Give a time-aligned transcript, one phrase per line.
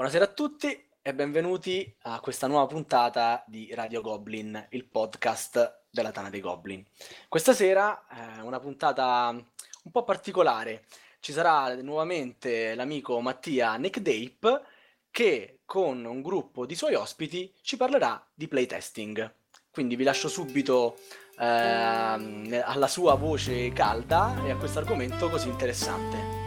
[0.00, 6.10] Buonasera a tutti e benvenuti a questa nuova puntata di Radio Goblin, il podcast della
[6.10, 6.82] Tana dei Goblin.
[7.28, 10.86] Questa sera è eh, una puntata un po' particolare.
[11.20, 14.62] Ci sarà nuovamente l'amico Mattia Neckdape
[15.10, 19.34] che con un gruppo di suoi ospiti ci parlerà di playtesting.
[19.70, 20.96] Quindi vi lascio subito
[21.38, 26.39] eh, alla sua voce calda e a questo argomento così interessante.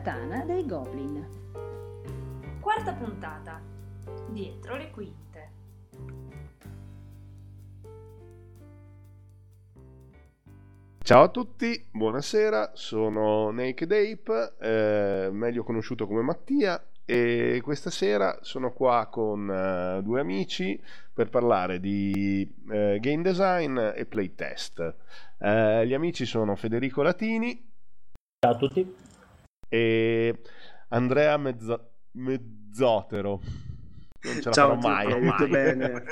[0.00, 1.26] Tana dei Goblin.
[2.60, 3.60] Quarta puntata.
[4.28, 5.50] Dietro le quinte.
[11.04, 18.38] Ciao a tutti, buonasera, sono Naked Ape, eh, meglio conosciuto come Mattia e questa sera
[18.40, 24.94] sono qua con uh, due amici per parlare di uh, game design e playtest.
[25.38, 27.72] Uh, gli amici sono Federico Latini.
[28.38, 29.12] Ciao a tutti.
[29.68, 30.40] E
[30.88, 33.40] Andrea Mezzo- Mezzotero.
[34.22, 35.20] Non ce la Ciao farò mai.
[35.22, 35.48] mai.
[35.48, 36.02] bene.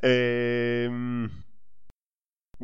[0.00, 1.30] e, ehm,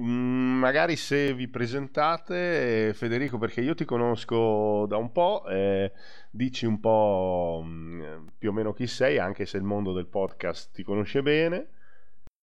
[0.01, 5.93] mm, magari se vi presentate, Federico, perché io ti conosco da un po', eh,
[6.31, 10.73] dici un po' mm, più o meno chi sei, anche se il mondo del podcast
[10.73, 11.69] ti conosce bene.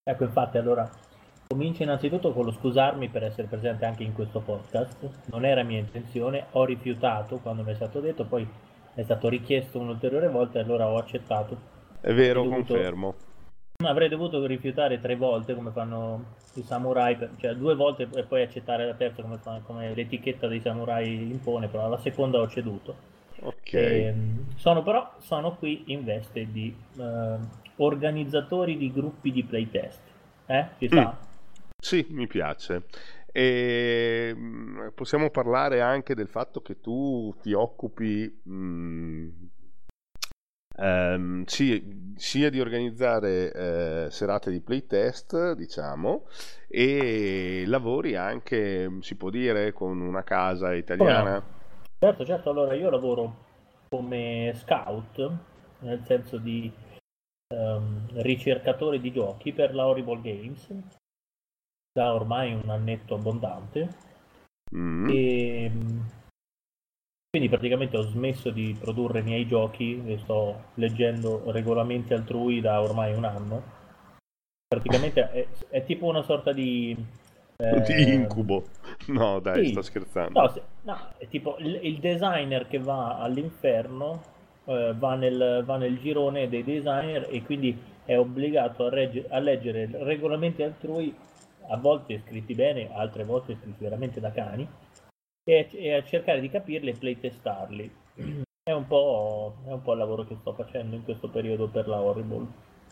[0.02, 0.88] Ecco, infatti, allora
[1.46, 5.08] Comincio innanzitutto con lo scusarmi per essere presente anche in questo podcast.
[5.26, 8.46] Non era mia intenzione, ho rifiutato quando mi è stato detto, poi
[8.94, 11.72] è stato richiesto un'ulteriore volta e allora ho accettato.
[12.00, 12.74] È vero, dovuto...
[12.74, 13.14] confermo.
[13.84, 18.86] Avrei dovuto rifiutare tre volte come fanno i samurai, cioè due volte e poi accettare
[18.86, 22.94] la terza come, come l'etichetta dei samurai impone, però alla seconda ho ceduto.
[23.40, 23.72] Ok.
[23.72, 27.02] E, ehm, sono però sono qui in veste di uh,
[27.76, 30.00] organizzatori di gruppi di playtest.
[30.46, 30.66] Eh?
[30.78, 31.18] Ci sta?
[31.18, 31.32] Mm.
[31.84, 32.84] Sì, mi piace.
[33.30, 39.28] E mm, possiamo parlare anche del fatto che tu ti occupi mh, mm,
[40.78, 46.26] ehm, sì, sia di organizzare eh, serate di playtest, diciamo,
[46.68, 51.42] e lavori anche, si può dire, con una casa italiana.
[51.98, 53.36] Certo, certo, allora io lavoro
[53.90, 55.30] come scout,
[55.80, 56.72] nel senso di
[57.54, 61.02] um, ricercatore di giochi per la Horrible Games
[61.94, 63.88] da ormai un annetto abbondante
[64.74, 65.08] mm.
[65.08, 65.70] e
[67.30, 72.82] quindi praticamente ho smesso di produrre i miei giochi e sto leggendo regolamenti altrui da
[72.82, 73.62] ormai un anno
[74.66, 76.96] praticamente è, è tipo una sorta di
[77.56, 78.64] eh, di incubo
[79.08, 79.70] no dai sì.
[79.70, 84.20] sto scherzando no, se, no, è tipo il, il, designer che va all'inferno
[84.64, 89.38] eh, va, nel, va nel girone dei designer e quindi è obbligato a, regge, a
[89.38, 91.14] leggere regolamenti altrui
[91.68, 94.68] a volte scritti bene, altre volte scritti veramente da cani,
[95.44, 97.94] e, e a cercare di capirli e playtestarli.
[98.62, 101.86] È un, po', è un po' il lavoro che sto facendo in questo periodo per
[101.86, 102.46] la Horrible.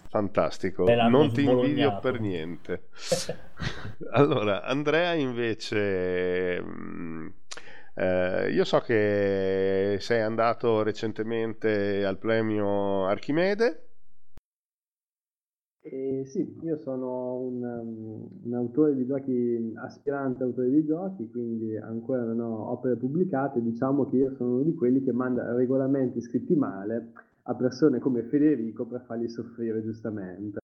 [0.09, 2.89] Fantastico, non ti invidio per niente.
[4.13, 6.63] allora, Andrea invece...
[6.63, 7.29] Mm,
[7.95, 13.92] eh, io so che sei andato recentemente al premio Archimede
[15.85, 21.77] eh, sì, io sono un, um, un, autore di giochi, aspirante autore di giochi, quindi
[21.77, 23.61] ancora non ho opere pubblicate.
[23.61, 27.13] Diciamo che io sono uno di quelli che manda regolamenti scritti male
[27.43, 30.61] a persone come Federico per farli soffrire giustamente.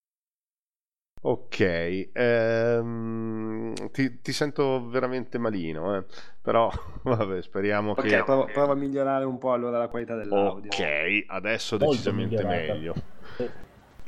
[1.21, 6.05] Ok, ehm, ti, ti, sento veramente malino, eh?
[6.41, 6.71] però
[7.03, 8.23] vabbè, speriamo okay, che...
[8.23, 10.71] Prova, prova, a migliorare un po' allora la qualità dell'audio.
[10.71, 12.95] Ok, adesso decisamente meglio.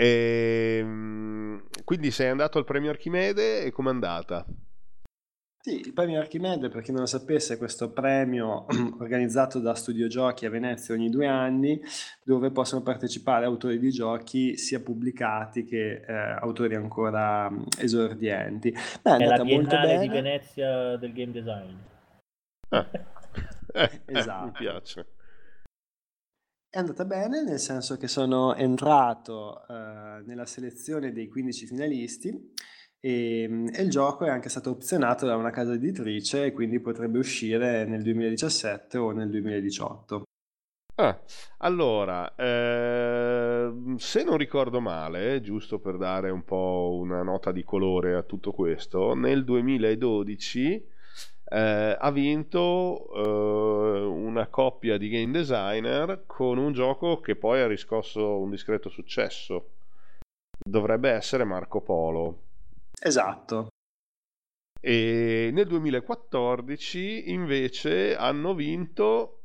[0.01, 4.47] E, ehm, quindi sei andato al premio Archimede e com'è andata?
[5.63, 8.65] Sì, il premio Archimede, per chi non lo sapesse, è questo premio
[8.99, 11.79] organizzato da Studio Giochi a Venezia ogni due anni,
[12.25, 18.75] dove possono partecipare autori di giochi sia pubblicati che eh, autori ancora esordienti.
[19.03, 21.77] Beh, è, è la Biennale di Venezia del game design.
[22.71, 22.87] Ah.
[23.73, 24.47] Eh, esatto.
[24.47, 25.07] mi piace.
[26.73, 32.29] È andata bene, nel senso che sono entrato eh, nella selezione dei 15 finalisti
[33.01, 36.79] e, ehm, e il gioco è anche stato opzionato da una casa editrice e quindi
[36.79, 40.23] potrebbe uscire nel 2017 o nel 2018.
[40.95, 41.21] Ah,
[41.59, 48.15] allora, eh, se non ricordo male, giusto per dare un po' una nota di colore
[48.15, 50.90] a tutto questo, nel 2012
[51.53, 57.67] eh, ha vinto eh, una coppia di game designer con un gioco che poi ha
[57.67, 59.71] riscosso un discreto successo.
[60.63, 62.43] Dovrebbe essere Marco Polo.
[63.03, 63.69] Esatto.
[64.81, 69.41] E nel 2014 invece hanno vinto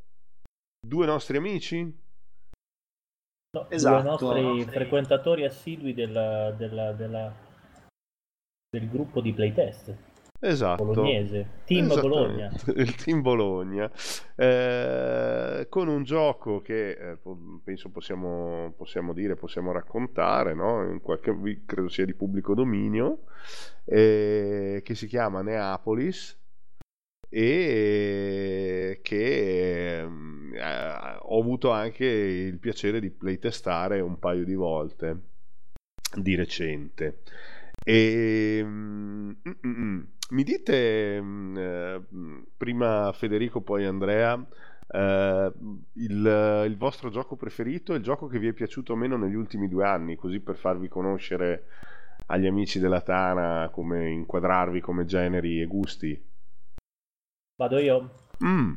[0.85, 2.03] due nostri amici.
[3.55, 4.27] No, Esatto.
[4.31, 7.33] Due nostri frequentatori assidui della- della- della-
[8.69, 9.95] del gruppo di playtest
[10.45, 10.85] Esatto.
[10.85, 12.51] bolognese, Team Bologna.
[12.75, 13.91] Il Team Bologna.
[14.35, 17.17] Eh, con un gioco che eh,
[17.63, 20.83] penso possiamo, possiamo dire, possiamo raccontare, no?
[20.83, 23.23] In qualche, credo sia di pubblico dominio,
[23.85, 26.37] eh, che si chiama Neapolis
[27.27, 35.19] e che ehm, eh, ho avuto anche il piacere di playtestare un paio di volte
[36.15, 37.21] di recente.
[37.83, 44.33] E mm, mm, mm, mi dite mm, eh, mm, prima Federico, poi Andrea,
[44.87, 45.51] eh,
[45.93, 49.67] il, il vostro gioco preferito e il gioco che vi è piaciuto meno negli ultimi
[49.67, 51.65] due anni, così per farvi conoscere
[52.27, 56.33] agli amici della Tana come inquadrarvi come generi e gusti.
[57.57, 58.09] Vado io.
[58.43, 58.73] Mm,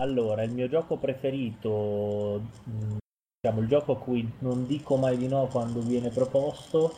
[0.00, 2.96] Allora, il mio gioco preferito, mh,
[3.40, 6.92] diciamo il gioco a cui non dico mai di no quando viene proposto,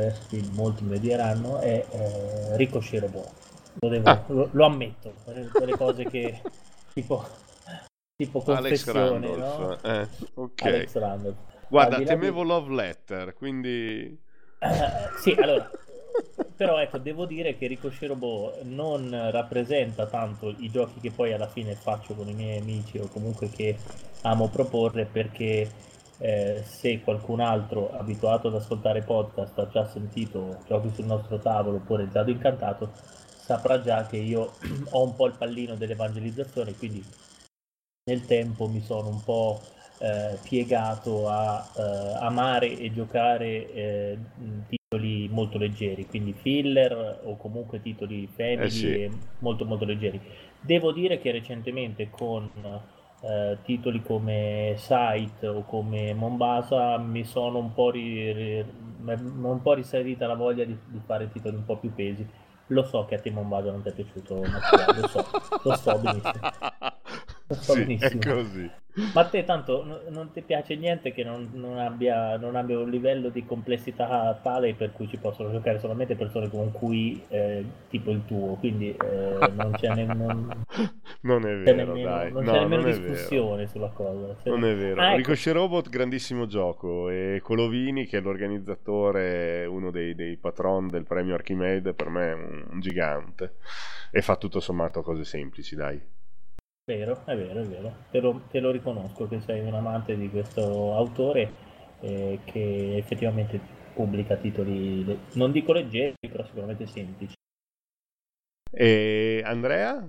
[0.00, 3.30] adesso qui molti me lo diranno, è eh, Ricochet Robot.
[3.80, 4.24] Lo, devo- Ah.
[4.28, 6.40] lo, lo ammetto, per quelle cose che
[6.92, 7.24] tipo,
[8.16, 9.36] tipo Alex confessione, no?
[9.36, 9.84] Randolph.
[9.84, 10.62] eh, ok.
[10.62, 11.36] Alex Randolph.
[11.68, 14.18] Guarda, Al di là di- temevo Love Letter, quindi...
[14.62, 14.68] Eh,
[15.22, 15.70] sì, allora,
[16.56, 21.46] però ecco, devo dire che Ricochet Robot non rappresenta tanto i giochi che poi alla
[21.46, 23.76] fine faccio con i miei amici o comunque che
[24.22, 25.70] amo proporre perché
[26.20, 31.76] eh, se qualcun altro abituato ad ascoltare podcast ha già sentito giochi sul nostro tavolo
[31.76, 34.52] oppure il dado incantato saprà già che io
[34.90, 37.02] ho un po' il pallino dell'evangelizzazione quindi
[38.04, 39.60] nel tempo mi sono un po'
[39.98, 44.18] eh, piegato a eh, amare e giocare eh,
[44.68, 48.86] titoli molto leggeri, quindi filler o comunque titoli family Eh sì.
[48.86, 50.20] e molto molto leggeri.
[50.60, 52.50] Devo dire che recentemente con
[53.22, 58.66] eh, titoli come Sight o come Mombasa mi sono un po', ri- ri-
[59.04, 62.26] un po' risalita la voglia di, di fare titoli un po' più pesi.
[62.68, 65.26] Lo so che a te Mombasa non ti è piaciuto, Mattia, lo so,
[65.62, 66.50] lo so benissimo.
[67.50, 68.70] So sì, è così.
[69.14, 72.78] Ma a te tanto no- non ti piace niente che non, non abbia, non abbia
[72.78, 77.64] un livello di complessità tale per cui ci possono giocare solamente persone con cui eh,
[77.88, 79.88] tipo il tuo, quindi eh, non c'è,
[81.22, 82.32] non- è vero, nemmeno, dai.
[82.32, 83.10] non No, c'è nemmeno non è vero.
[83.12, 84.36] discussione sulla cosa.
[84.42, 85.00] Cioè- Non è vero.
[85.00, 85.16] Ah, ecco.
[85.16, 87.08] Ricochet Robot, grandissimo gioco.
[87.10, 92.34] E Colovini, che è l'organizzatore, uno dei, dei patron del premio Archimede, per me è
[92.34, 93.54] un, un gigante.
[94.10, 96.00] E fa tutto sommato cose semplici, dai.
[96.90, 97.94] Vero, è vero, è vero.
[98.10, 101.52] Te lo, te lo riconosco che sei un amante di questo autore
[102.00, 103.60] eh, che effettivamente
[103.94, 105.04] pubblica titoli,
[105.34, 107.34] non dico leggeri, però sicuramente semplici.
[108.72, 110.04] E Andrea?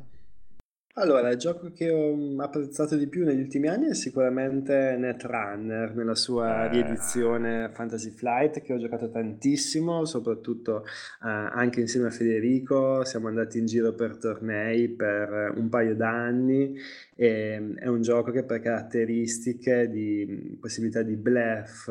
[0.96, 5.96] Allora, il gioco che ho mm, apprezzato di più negli ultimi anni è sicuramente Netrunner,
[5.96, 6.70] nella sua Eh.
[6.70, 10.90] riedizione Fantasy Flight, che ho giocato tantissimo, soprattutto eh,
[11.30, 13.06] anche insieme a Federico.
[13.06, 16.76] Siamo andati in giro per tornei per un paio d'anni.
[17.16, 21.90] E, è un gioco che per caratteristiche di mm, possibilità di bluff,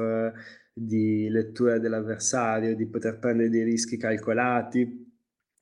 [0.72, 4.99] di lettura dell'avversario, di poter prendere dei rischi calcolati.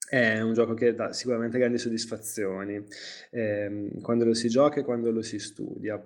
[0.08, 2.82] È un gioco che dà sicuramente grandi soddisfazioni
[3.30, 6.02] ehm, quando lo si gioca e quando lo si studia.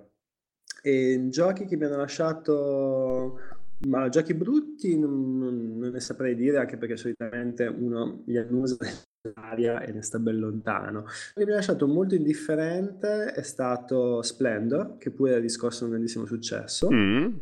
[0.81, 3.39] E giochi che mi hanno lasciato,
[3.87, 8.75] ma giochi brutti non, non- non ne saprei dire, anche perché solitamente uno li annusa
[9.23, 11.03] nell'aria e ne sta ben lontano.
[11.03, 15.91] Quello che mi ha lasciato molto indifferente è stato Splendor, che pure ha riscosso un
[15.91, 16.91] grandissimo successo.
[16.91, 17.33] Mm?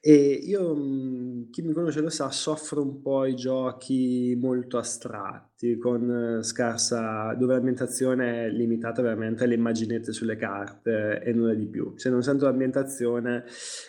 [0.00, 5.76] E io, mh, chi mi conosce lo sa, soffro un po' i giochi molto astratti,
[5.76, 11.66] con eh, scarsa, dove l'ambientazione è limitata veramente alle immaginette sulle carte e nulla di
[11.66, 11.94] più.
[11.96, 13.44] Se non sento l'ambientazione,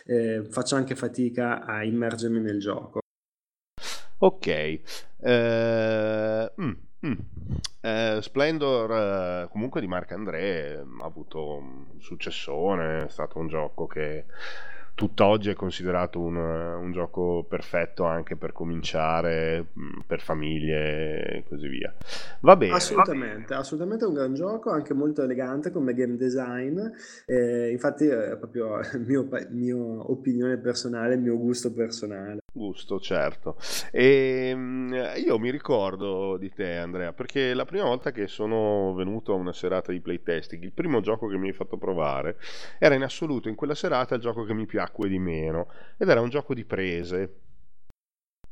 [0.06, 3.01] eh, faccio anche fatica a immergermi nel gioco.
[4.22, 4.48] Ok.
[4.48, 6.72] Eh, mm,
[7.06, 7.13] mm.
[7.82, 13.88] Eh, Splendor, eh, comunque di Marc André, ha avuto un successone, è stato un gioco
[13.88, 14.25] che
[15.00, 21.70] tutt'oggi è considerato un, un, gioco perfetto anche per cominciare, mm, per famiglie e così
[21.70, 21.96] via.
[22.41, 22.74] Va bene.
[22.74, 26.77] Assolutamente, assolutamente un gran gioco, anche molto elegante come game design.
[27.25, 32.41] Eh, infatti è proprio mio, mio opinione personale, il mio gusto personale.
[32.51, 33.58] Gusto, certo.
[33.91, 39.34] E ehm, io mi ricordo di te, Andrea, perché la prima volta che sono venuto
[39.34, 42.38] a una serata di playtesting, il primo gioco che mi hai fatto provare
[42.79, 46.22] era in assoluto in quella serata il gioco che mi piacque di meno ed era
[46.22, 47.36] un gioco di prese,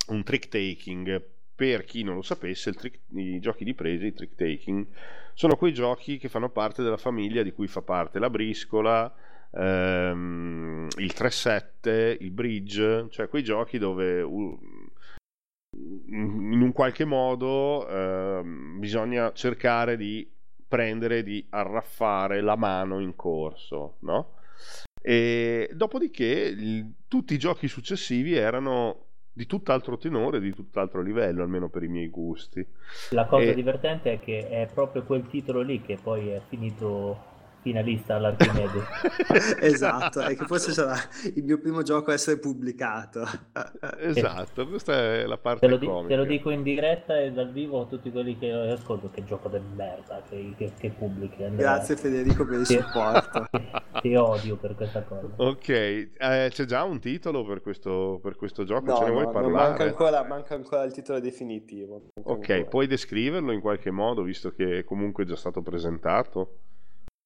[0.09, 1.35] un trick taking.
[1.57, 4.85] Per chi non lo sapesse, trick, i giochi di prese, i trick taking,
[5.33, 9.11] sono quei giochi che fanno parte della famiglia di cui fa parte la briscola,
[9.51, 14.59] ehm, il 3-7, il bridge, cioè quei giochi dove uh,
[15.77, 18.41] in un qualche modo eh,
[18.79, 20.29] bisogna cercare di
[20.67, 24.33] prendere, di arraffare la mano in corso, no?
[25.01, 31.69] E dopodiché il, tutti i giochi successivi erano di tutt'altro tenore, di tutt'altro livello, almeno
[31.69, 32.65] per i miei gusti.
[33.11, 33.53] La cosa e...
[33.53, 38.83] divertente è che è proprio quel titolo lì che poi è finito finalista all'Archimede.
[39.61, 40.95] esatto, e che forse sarà
[41.35, 43.25] il mio primo gioco a essere pubblicato.
[43.99, 47.51] esatto, questa è la parte te lo, di, te lo dico in diretta e dal
[47.51, 51.43] vivo a tutti quelli che ascolto che gioco del merda che, che, che pubblichi.
[51.43, 51.73] Andrea.
[51.73, 53.47] Grazie Federico per il supporto.
[54.01, 55.27] Ti odio per questa cosa.
[55.37, 56.09] Ok, eh,
[56.49, 58.85] c'è già un titolo per questo, per questo gioco?
[58.85, 59.53] No, Ce ne no, vuoi parlare?
[59.53, 62.09] Manca ancora, manca ancora, il titolo definitivo.
[62.23, 62.69] Ok, ancora.
[62.69, 66.59] puoi descriverlo in qualche modo, visto che comunque è già stato presentato?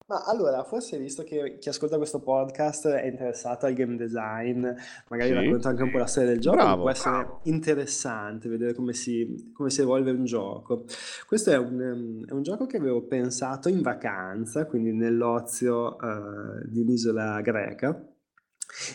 [0.06, 4.66] Ma allora, forse visto che chi ascolta questo podcast è interessato al game design,
[5.08, 5.34] magari Sì.
[5.34, 7.40] racconta anche un po' la storia del gioco, Bravo, può essere bravo.
[7.44, 10.84] interessante vedere come si, come si evolve un gioco.
[11.26, 16.66] Questo è un, ehm, è un gioco che avevo pensato in vacanza, quindi nell'ozio eh,
[16.68, 18.06] di un'isola greca.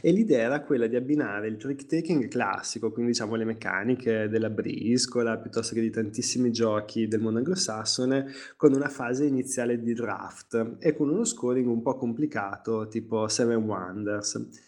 [0.01, 4.49] E l'idea era quella di abbinare il trick taking classico, quindi diciamo le meccaniche della
[4.49, 10.77] briscola, piuttosto che di tantissimi giochi del mondo anglosassone, con una fase iniziale di draft
[10.79, 14.65] e con uno scoring un po' complicato, tipo Seven Wonders.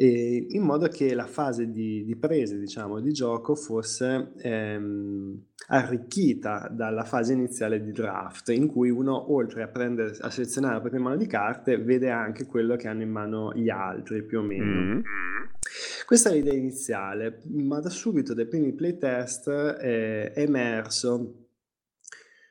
[0.00, 6.70] E in modo che la fase di, di presa, diciamo, di gioco fosse ehm, arricchita
[6.72, 11.02] dalla fase iniziale di draft, in cui uno, oltre a, prendere, a selezionare la propria
[11.02, 14.64] mano di carte, vede anche quello che hanno in mano gli altri, più o meno.
[14.64, 15.00] Mm.
[16.06, 21.48] Questa è l'idea iniziale, ma da subito dai primi playtest eh, è emerso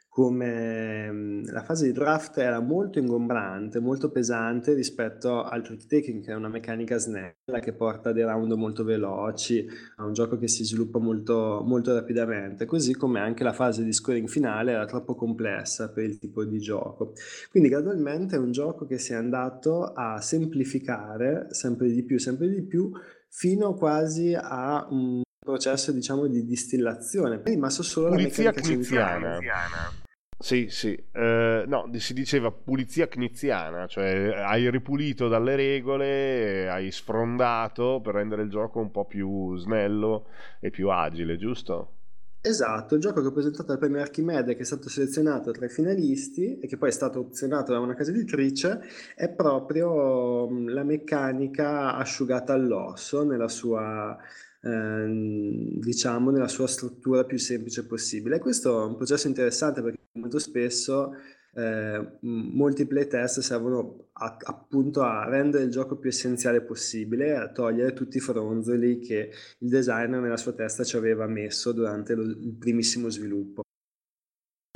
[0.09, 6.23] come mh, la fase di draft era molto ingombrante, molto pesante rispetto al trick taking,
[6.23, 9.65] che è una meccanica snella che porta dei round molto veloci,
[9.97, 13.93] a un gioco che si sviluppa molto, molto rapidamente, così come anche la fase di
[13.93, 17.13] scoring finale era troppo complessa per il tipo di gioco.
[17.51, 22.49] Quindi gradualmente è un gioco che si è andato a semplificare sempre di più, sempre
[22.49, 22.91] di più,
[23.29, 27.41] fino quasi a un processo diciamo di distillazione.
[27.41, 29.39] È rimasto solo Pulizia la meccanica kniziana.
[29.39, 29.97] centrale.
[30.41, 37.99] Sì, sì, Eh, no, si diceva pulizia kniziana, cioè hai ripulito dalle regole, hai sfrondato
[38.01, 40.27] per rendere il gioco un po' più snello
[40.61, 41.95] e più agile, giusto?
[42.41, 45.69] Esatto, il gioco che ho presentato al premio Archimede, che è stato selezionato tra i
[45.69, 48.79] finalisti e che poi è stato opzionato da una casa editrice,
[49.13, 54.17] è proprio la meccanica asciugata all'osso nella sua,
[54.61, 58.37] ehm, diciamo, nella sua struttura più semplice possibile.
[58.37, 61.13] E questo è un processo interessante perché molto spesso
[61.55, 67.93] eh, molti playtest servono a- appunto a rendere il gioco più essenziale possibile, a togliere
[67.93, 72.55] tutti i fronzoli che il designer nella sua testa ci aveva messo durante lo- il
[72.57, 73.63] primissimo sviluppo.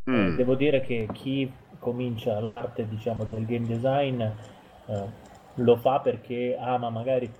[0.05, 0.35] Eh, Mm.
[0.35, 1.49] devo dire che chi
[1.79, 5.09] comincia l'arte, diciamo, del game design eh,
[5.55, 7.31] lo fa perché ama magari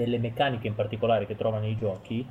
[0.00, 2.26] delle meccaniche in particolare che trova nei giochi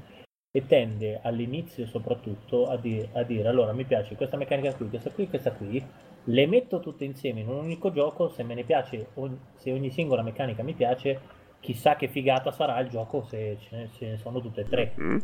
[0.52, 5.12] e tende all'inizio soprattutto a, di- a dire allora mi piace questa meccanica qui, questa
[5.12, 5.84] qui, questa qui,
[6.24, 9.10] le metto tutte insieme in un unico gioco, se me ne piace,
[9.56, 13.90] se ogni singola meccanica mi piace, chissà che figata sarà il gioco se ce ne,
[13.94, 14.94] ce ne sono tutte e tre.
[15.00, 15.18] Mm.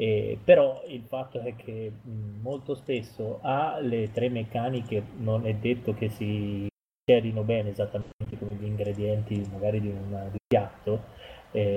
[0.00, 1.92] Eh, però il fatto è che
[2.40, 6.66] molto spesso ha le tre meccaniche, non è detto che si
[7.04, 11.04] cerino bene esattamente come gli ingredienti magari di un, di un piatto,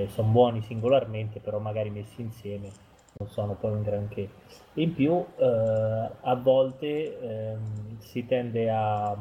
[0.10, 2.70] sono buoni singolarmente, però magari messi insieme
[3.18, 4.30] non sono poi un granché.
[4.76, 9.16] In più, eh, a volte ehm, si tende a,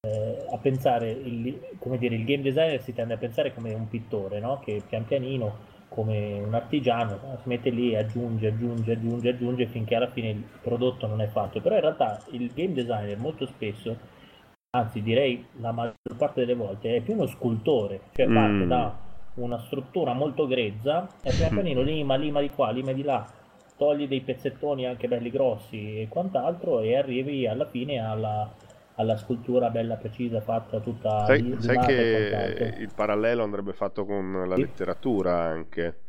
[0.00, 3.88] eh, a pensare, il, come dire, il game designer si tende a pensare come un
[3.88, 4.60] pittore, no?
[4.60, 10.10] che pian pianino come un artigiano, si mette lì, aggiunge, aggiunge, aggiunge, aggiunge finché alla
[10.10, 11.60] fine il prodotto non è fatto.
[11.60, 13.96] Però in realtà il game designer molto spesso,
[14.70, 18.68] anzi direi la maggior parte delle volte, è più uno scultore, cioè parte Mm.
[18.68, 19.05] da
[19.36, 23.26] una struttura molto grezza e pian pianino lima, lima di qua, lima di là,
[23.76, 28.50] togli dei pezzettoni anche belli grossi e quant'altro e arrivi alla fine alla,
[28.96, 31.92] alla scultura bella precisa fatta tutta Sai, sai che
[32.78, 34.60] il parallelo andrebbe fatto con la Sì.
[34.60, 36.02] letteratura anche,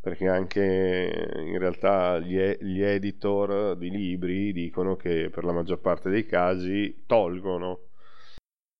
[0.00, 5.80] perché anche in realtà gli, e- gli editor di libri dicono che per la maggior
[5.80, 7.85] parte dei casi tolgono,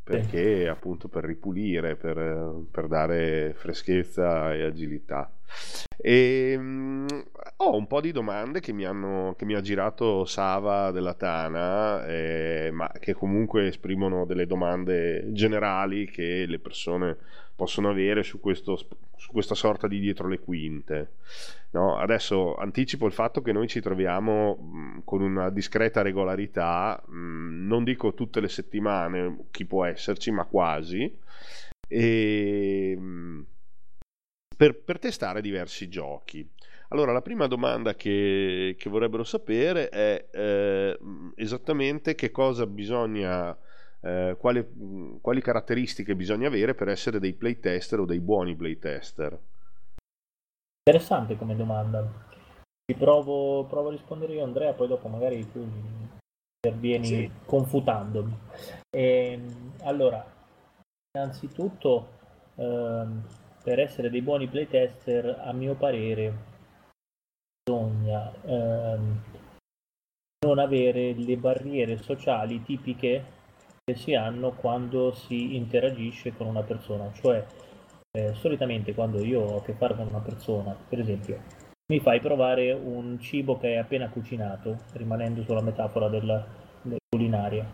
[0.07, 5.29] perché appunto per ripulire, per, per dare freschezza e agilità.
[5.97, 7.07] E, mm,
[7.57, 12.07] ho un po' di domande che mi, hanno, che mi ha girato Sava della Tana,
[12.07, 17.17] eh, ma che comunque esprimono delle domande generali che le persone
[17.57, 18.77] possono avere su, questo,
[19.17, 21.15] su questa sorta di dietro le quinte.
[21.71, 27.67] No, adesso anticipo il fatto che noi ci troviamo mh, con una discreta regolarità, mh,
[27.67, 31.19] non dico tutte le settimane, chi può esserci, ma quasi,
[31.89, 33.47] e, mh,
[34.57, 36.49] per, per testare diversi giochi.
[36.91, 40.99] Allora, la prima domanda che, che vorrebbero sapere è eh,
[41.35, 43.57] esattamente che cosa bisogna,
[44.07, 49.39] eh, quali, mh, quali caratteristiche bisogna avere per essere dei playtester o dei buoni playtester.
[50.89, 52.07] Interessante come domanda.
[52.89, 55.67] Ci provo, provo a rispondere io, Andrea, poi dopo magari tu
[56.63, 57.31] intervieni Sì.
[57.45, 58.39] confutandomi.
[58.97, 60.25] Ehm, allora,
[61.13, 62.09] innanzitutto,
[62.55, 63.27] ehm,
[63.65, 66.55] per essere dei buoni playtester, a mio parere,
[67.65, 69.23] bisogna ehm,
[70.47, 73.35] non avere le barriere sociali tipiche
[73.89, 77.47] che si hanno quando si interagisce con una persona, cioè
[78.19, 81.41] eh, solitamente quando io ho a che fare con una persona, per esempio,
[81.93, 86.45] mi fai provare un cibo che hai appena cucinato, rimanendo sulla metafora della,
[86.83, 87.65] della culinaria.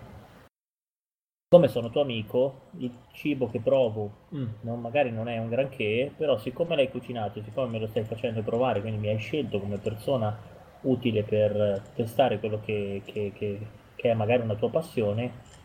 [1.49, 6.13] Come sono tuo amico, il cibo che provo mm, non- magari non è un granché,
[6.15, 9.79] però siccome l'hai cucinato, siccome me lo stai facendo provare, quindi mi hai scelto come
[9.79, 10.37] persona
[10.83, 15.61] utile per testare quello che, che- che- che è magari una tua passione,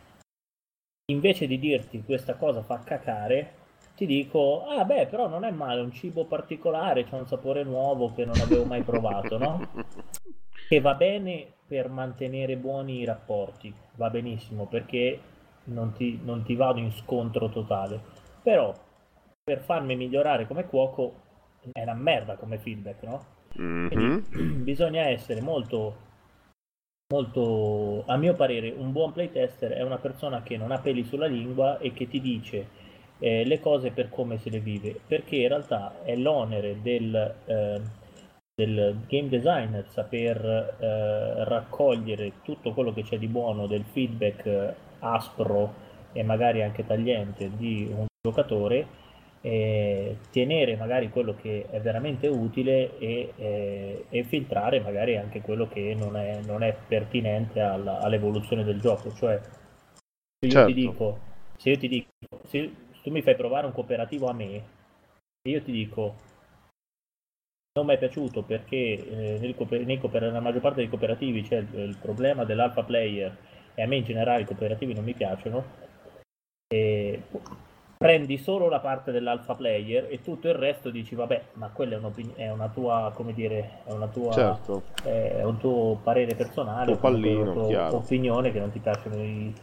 [1.09, 3.53] invece di dirti questa cosa fa cacare,
[3.95, 7.63] ti dico, ah beh, però non è male, è un cibo particolare, c'è un sapore
[7.63, 9.67] nuovo che non avevo mai provato, no?
[10.67, 15.17] Che va bene per mantenere buoni i rapporti, va benissimo, perché
[15.65, 18.01] non ti, non ti vado in scontro totale.
[18.43, 18.73] Però,
[19.45, 21.13] per farmi migliorare come cuoco,
[21.71, 23.25] è una merda come feedback, no?
[23.53, 23.87] Mhm.
[23.87, 24.25] Quindi
[24.61, 25.95] bisogna essere molto,
[27.09, 31.25] molto, a mio parere, un buon playtester è una persona che non ha peli sulla
[31.25, 32.67] lingua e che ti dice
[33.19, 37.81] eh, le cose per come se le vive, perché in realtà è l'onere del, eh,
[38.53, 44.73] del game designer saper eh, raccogliere tutto quello che c'è di buono del feedback eh,
[44.99, 49.05] aspro e magari anche tagliente di un giocatore
[49.41, 55.67] e tenere magari quello che è veramente utile e, e- e filtrare magari anche quello
[55.67, 59.13] che non è, non è pertinente alla- all'evoluzione del gioco.
[59.13, 59.39] Cioè,
[60.39, 60.65] se io Certo.
[60.65, 61.19] ti dico,
[61.57, 62.09] se io ti dico,
[62.45, 62.71] se
[63.03, 64.55] tu mi fai provare un cooperativo a me,
[65.41, 66.15] e io ti dico
[67.77, 71.73] non mi è piaciuto perché eh, nel cooper- nella maggior parte dei cooperativi c'è il,
[71.75, 73.37] il problema dell'alpha player
[73.75, 75.63] e a me in generale i cooperativi non mi piacciono
[76.67, 77.21] e
[77.97, 82.35] prendi solo la parte dell'alpha player e tutto il resto dici vabbè ma quella è,
[82.35, 84.83] è una tua come dire è una tua Certo.
[85.03, 89.53] è un tuo parere personale Tuo pallino, una tua opinione che non ti piacciono i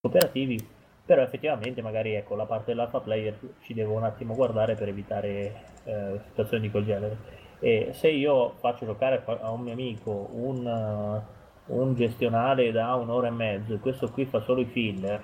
[0.00, 0.80] cooperativi.
[1.04, 5.64] Però effettivamente magari ecco la parte dell'alpha player ci devo un attimo guardare per evitare
[5.82, 7.16] eh, situazioni di quel genere.
[7.58, 11.20] E se io faccio giocare a un mio amico un,
[11.66, 15.20] un gestionale da un'ora e mezzo e questo qui fa solo i filler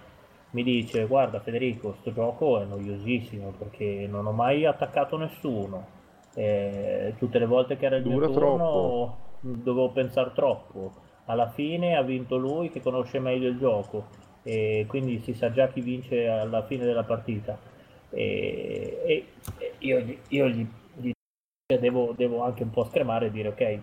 [0.50, 5.96] mi dice guarda Federico sto gioco è noiosissimo perché non ho mai attaccato nessuno.
[6.34, 9.16] Eh, tutte le volte che era il Dura mio turno troppo.
[9.40, 10.92] dovevo pensare troppo.
[11.26, 14.06] Alla fine ha vinto lui che conosce meglio il gioco
[14.42, 17.58] e quindi si sa già chi vince alla fine della partita.
[18.10, 19.26] E, e-
[19.58, 21.10] e io, gli- io gli, gli-
[21.78, 23.78] devo, devo anche un po' scremare e dire ok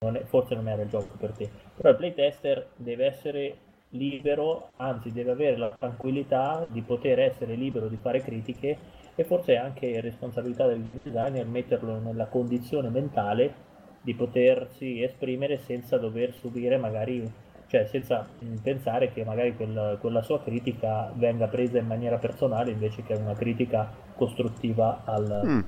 [0.00, 1.48] non è- forse non era il gioco per te.
[1.76, 3.56] Però il playtester deve essere
[3.90, 8.78] libero anzi deve avere la tranquillità di poter essere libero di fare critiche
[9.14, 13.68] e forse è anche responsabilità del designer metterlo nella condizione mentale
[14.00, 17.30] di potersi esprimere senza dover subire magari
[17.66, 22.70] cioè senza mh, pensare che magari quella, quella sua critica venga presa in maniera personale
[22.72, 25.60] invece che una critica costruttiva al, Mm.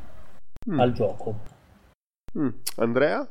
[0.74, 0.80] Mm.
[0.80, 1.35] al gioco.
[2.38, 2.48] Mm.
[2.76, 3.28] Andrea?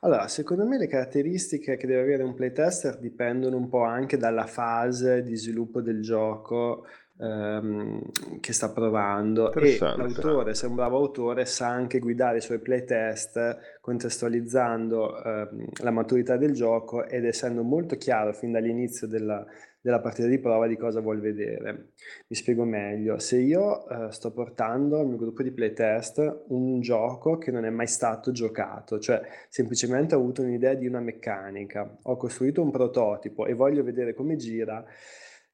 [0.00, 4.46] Allora, secondo me le caratteristiche che deve avere un playtester dipendono un po' anche dalla
[4.46, 6.86] fase di sviluppo del gioco
[7.18, 8.00] ehm,
[8.40, 9.52] che sta provando.
[9.52, 15.66] E l'autore, se è un bravo autore, sa anche guidare i suoi playtest contestualizzando ehm,
[15.82, 19.44] la maturità del gioco ed essendo molto chiaro fin dall'inizio della,
[19.86, 21.90] della partita di prova di cosa vuol vedere.
[22.26, 23.20] Mi spiego meglio.
[23.20, 27.70] Se io eh, sto portando al mio gruppo di playtest un gioco che non è
[27.70, 33.46] mai stato giocato, cioè semplicemente ho avuto un'idea di una meccanica, ho costruito un prototipo
[33.46, 34.84] e voglio vedere come gira,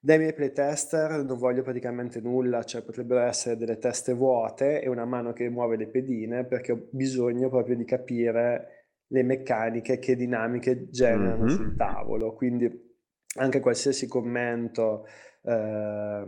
[0.00, 5.04] dai miei playtester non voglio praticamente nulla, cioè potrebbero essere delle teste vuote e una
[5.04, 10.88] mano che muove le pedine perché ho bisogno proprio di capire le meccaniche che dinamiche
[10.88, 11.54] generano mm-hmm.
[11.54, 12.32] sul tavolo.
[12.32, 12.91] Quindi
[13.34, 15.06] anche qualsiasi commento
[15.42, 16.24] eh,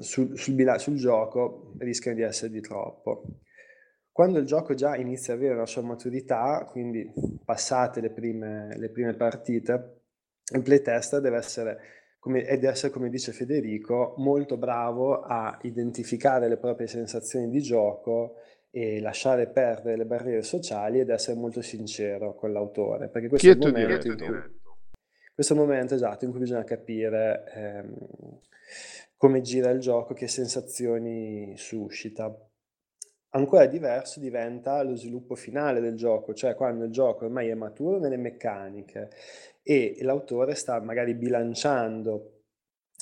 [0.00, 3.24] sul, sul, sul, gioco rischia di essere di troppo.
[4.10, 7.10] Quando il gioco già inizia ad avere la sua maturità, quindi
[7.44, 10.00] passate le prime, le prime partite,
[10.54, 11.78] il playtester deve essere,
[12.18, 18.34] come, deve essere, come dice Federico, molto bravo a identificare le proprie sensazioni di gioco
[18.70, 23.08] e lasciare perdere le barriere sociali ed essere molto sincero con l'autore.
[23.08, 24.60] Perché questo è il momento in cui
[25.34, 28.40] questo momento esatto in cui bisogna capire ehm,
[29.16, 32.34] come gira il gioco, che sensazioni suscita.
[33.34, 37.98] Ancora diverso diventa lo sviluppo finale del gioco, cioè quando il gioco ormai è maturo
[37.98, 39.10] nelle meccaniche
[39.62, 42.42] e l'autore sta magari bilanciando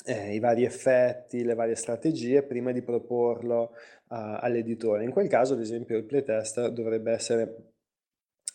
[0.05, 3.61] eh, i vari effetti, le varie strategie prima di proporlo
[4.09, 5.03] uh, all'editore.
[5.03, 7.70] In quel caso, ad esempio, il playtest dovrebbe essere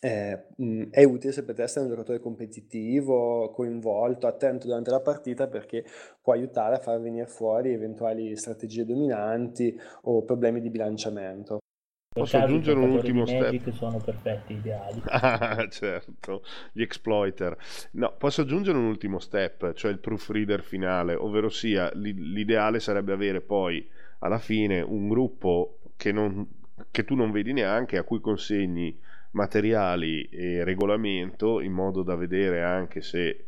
[0.01, 5.01] eh, mh, è utile se per te sei un giocatore competitivo, coinvolto, attento durante la
[5.01, 5.85] partita perché
[6.21, 11.59] può aiutare a far venire fuori eventuali strategie dominanti o problemi di bilanciamento.
[12.17, 13.71] Posso aggiungere un ultimo step?
[13.73, 15.03] sono perfetti, ideali.
[15.09, 17.55] Ah, certo, gli exploiter.
[17.93, 23.43] No, posso aggiungere un ultimo step, cioè il proofreader finale, ovvero sia l'ideale sarebbe avere
[23.43, 23.87] poi
[24.21, 26.47] alla fine un gruppo che, non,
[26.91, 28.99] che tu non vedi neanche, a cui consegni
[29.37, 33.45] materiali e regolamento in modo da vedere anche se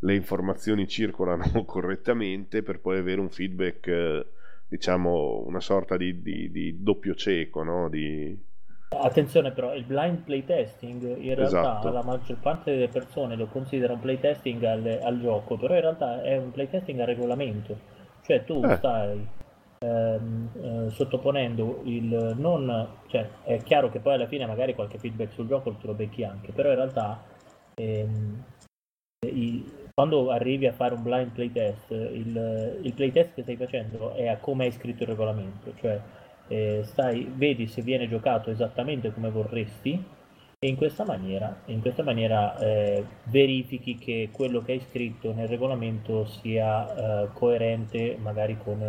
[0.00, 4.26] le informazioni circolano correttamente per poi avere un feedback, eh,
[4.68, 7.88] diciamo, una sorta di, di, di doppio cieco, no?
[7.88, 8.36] di...
[8.90, 11.90] Attenzione però, il blind playtesting in realtà esatto.
[11.90, 16.22] la maggior parte delle persone lo considera un playtesting al, al gioco, però in realtà
[16.22, 17.78] è un playtesting a regolamento,
[18.22, 18.76] cioè tu eh.
[18.76, 19.26] stai
[19.78, 25.32] ehm, eh, sottoponendo il non, cioè è chiaro che poi alla fine magari qualche feedback
[25.32, 27.22] sul gioco te lo becchi anche, però in realtà
[27.74, 28.44] ehm,
[29.26, 29.64] i,
[29.94, 34.36] quando arrivi a fare un blind playtest, il, il playtest che stai facendo è a
[34.36, 36.00] come hai scritto il regolamento, cioè
[36.48, 40.16] eh, stai, vedi se viene giocato esattamente come vorresti
[40.60, 45.46] e in questa maniera, in questa maniera eh, verifichi che quello che hai scritto nel
[45.46, 48.82] regolamento sia eh, coerente magari con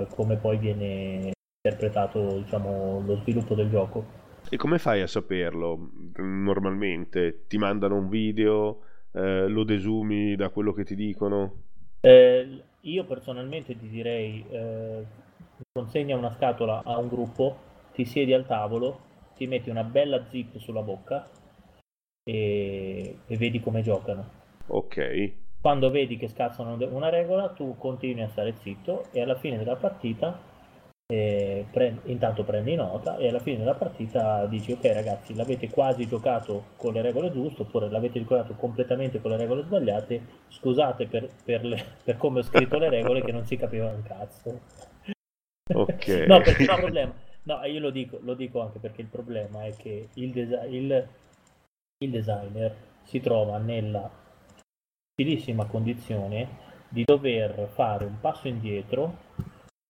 [0.00, 1.32] eh, come poi viene
[1.64, 4.20] interpretato diciamo, lo sviluppo del gioco.
[4.48, 5.90] E come fai a saperlo?
[6.16, 11.54] Normalmente ti mandano un video, eh, lo desumi da quello che ti dicono?
[12.00, 15.04] Eh, io personalmente ti direi eh,
[15.72, 17.56] consegna una scatola a un gruppo,
[17.92, 21.28] ti siedi al tavolo, ti metti una bella zip sulla bocca
[22.24, 24.40] e, e vedi come giocano.
[24.66, 29.56] Ok quando vedi che scassano una regola tu continui a stare zitto e alla fine
[29.56, 30.36] della partita
[31.06, 36.08] eh, prendi, intanto prendi nota e alla fine della partita dici ok ragazzi l'avete quasi
[36.08, 41.28] giocato con le regole giuste oppure l'avete giocato completamente con le regole sbagliate scusate per,
[41.44, 44.60] per, le, per come ho scritto le regole che non si capiva un cazzo.
[45.72, 46.06] Ok.
[46.26, 47.14] No perché no problema.
[47.44, 51.08] No io lo dico, lo dico anche perché il problema è che il, desi- il,
[51.98, 54.08] il designer si trova nella
[55.22, 59.16] difficilissima condizione di dover fare un passo indietro,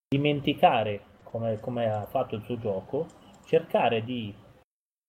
[0.08, 3.06] dimenticare come, come ha fatto il suo gioco,
[3.44, 4.32] cercare di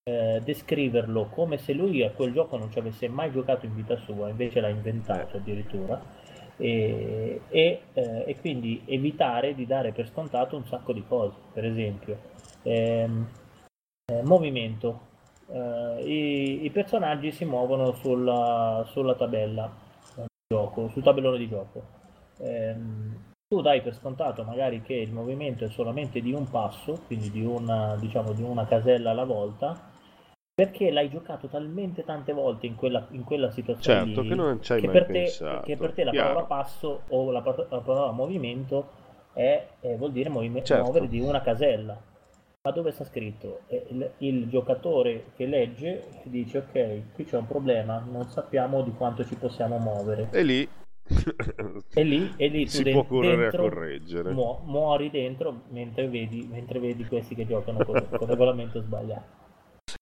[0.05, 3.95] eh, descriverlo come se lui a quel gioco non ci avesse mai giocato in vita
[3.97, 6.01] sua, invece l'ha inventato addirittura,
[6.57, 11.65] e, e, eh, e quindi evitare di dare per scontato un sacco di cose, per
[11.65, 12.17] esempio
[12.63, 13.27] ehm,
[14.11, 15.11] eh, movimento.
[15.45, 19.82] Uh, i, i, personaggi si muovono sulla, sulla tabella
[20.53, 21.81] gioco, sul tabellone di gioco.
[22.37, 27.31] Ehm, tu dai per scontato magari che il movimento è solamente di un passo, quindi
[27.31, 29.91] di una, diciamo, di una casella alla volta,
[30.53, 34.61] perché l'hai giocato talmente tante volte in quella, in quella situazione certo, lì, che non
[34.61, 35.61] ci hai che mai per pensato.
[35.61, 36.27] Te, che per te la Chiaro.
[36.27, 38.89] parola passo o la, la parola movimento
[39.33, 40.83] è, è, vuol dire movime, certo.
[40.83, 42.11] muovere di una casella
[42.65, 43.63] ma dove sta scritto?
[43.67, 49.25] Il, il, giocatore che legge dice ok, qui c'è un problema, non sappiamo di quanto
[49.25, 50.29] ci possiamo muovere.
[50.31, 50.69] E lì
[51.93, 54.31] e lì, e lì tu si de- può correre dentro a correggere.
[54.31, 59.41] mu- muori dentro mentre vedi, mentre vedi questi che giocano con, con regolamento sbagliato.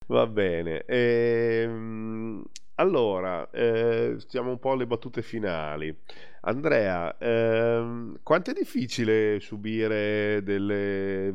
[0.10, 0.84] Va bene.
[0.86, 2.44] Ehm,
[2.76, 5.96] allora, eh, stiamo un po' alle battute finali.
[6.42, 11.34] Andrea, ehm, quanto è difficile subire delle,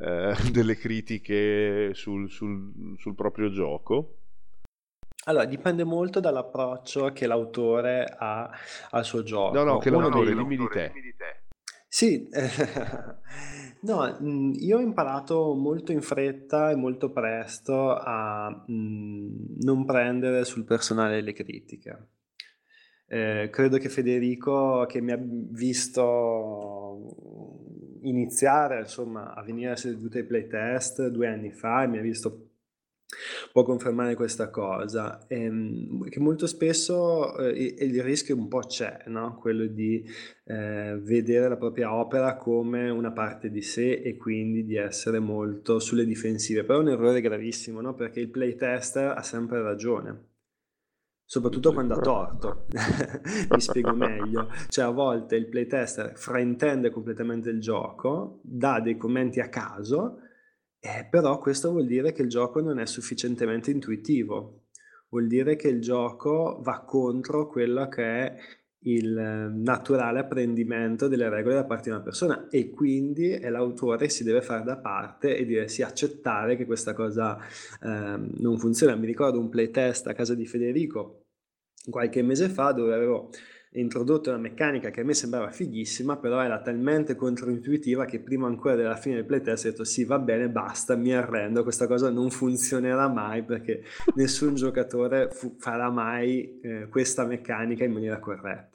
[0.00, 4.18] eh, delle critiche sul, sul- sul proprio gioco?
[5.26, 8.50] Allora, dipende molto dall'approccio che l'autore ha
[8.90, 9.54] al suo gioco.
[9.54, 10.92] No, no, che l'autore, dimmi di te.
[11.88, 12.28] Sì,
[13.82, 20.44] no, mh, io ho imparato molto in fretta e molto presto a mh, non prendere
[20.44, 22.08] sul personale le critiche.
[23.06, 26.02] Eh, credo che Federico, che mi ha visto
[28.08, 32.48] iniziare, insomma, a venire seduto ai playtest due anni fa e mi ha visto
[33.52, 39.36] può confermare questa cosa, ehm, che molto spesso eh, il rischio un po' c'è, no?
[39.36, 40.04] Quello di
[40.44, 45.78] eh, vedere la propria opera come una parte di sé e quindi di essere molto
[45.78, 47.94] sulle difensive, però è un errore gravissimo, no?
[47.94, 50.32] Perché il playtester ha sempre ragione.
[51.26, 52.66] Soprattutto quando ha torto,
[53.50, 54.50] mi spiego meglio.
[54.68, 60.18] Cioè, a volte il playtester fraintende completamente il gioco, dà dei commenti a caso,
[60.78, 64.64] eh, però questo vuol dire che il gioco non è sufficientemente intuitivo,
[65.08, 68.36] vuol dire che il gioco va contro quello che è
[68.84, 74.08] il eh, naturale apprendimento delle regole da parte di una persona e quindi è l'autore
[74.08, 77.38] si deve fare da parte e dire sì, accettare che questa cosa
[77.82, 78.94] ehm, non funziona.
[78.96, 81.20] Mi ricordo un playtest a casa di Federico
[81.90, 83.30] qualche mese fa dove avevo
[83.74, 88.76] introdotto una meccanica che a me sembrava fighissima, però era talmente controintuitiva che prima ancora
[88.76, 92.30] della fine del playtest ho detto sì, va bene, basta, mi arrendo, questa cosa non
[92.30, 93.82] funzionerà mai perché
[94.14, 98.73] nessun giocatore fu- farà mai eh, questa meccanica in maniera corretta.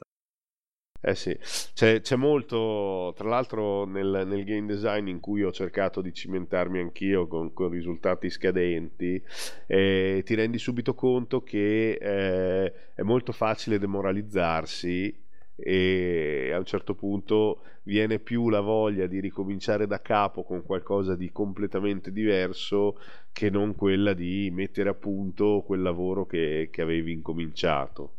[1.02, 1.34] Eh sì,
[1.72, 6.78] c'è, c'è molto, tra l'altro nel, nel game design in cui ho cercato di cimentarmi
[6.78, 9.22] anch'io con, con risultati scadenti,
[9.66, 15.18] eh, ti rendi subito conto che eh, è molto facile demoralizzarsi
[15.56, 21.16] e a un certo punto viene più la voglia di ricominciare da capo con qualcosa
[21.16, 22.98] di completamente diverso
[23.32, 28.16] che non quella di mettere a punto quel lavoro che, che avevi incominciato.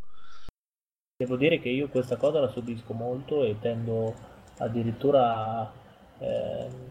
[1.21, 4.11] Devo dire che io questa cosa la subisco molto e tendo
[4.57, 5.71] addirittura a,
[6.17, 6.89] ehm,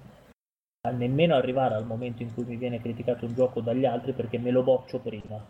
[0.86, 4.38] a nemmeno arrivare al momento in cui mi viene criticato un gioco dagli altri perché
[4.38, 5.44] me lo boccio prima.